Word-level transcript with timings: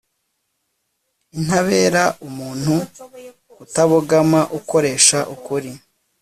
intabera 1.37 2.03
umuntu 2.27 2.75
utabogama, 3.63 4.41
ukoresha 4.59 5.19
ukuri 5.35 5.71